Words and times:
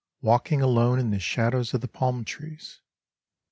Walking 0.23 0.63
alone 0.63 0.97
in 0.97 1.11
the 1.11 1.19
shadows 1.19 1.75
of 1.75 1.81
the 1.81 1.87
palm 1.87 2.25
trees. 2.25 2.81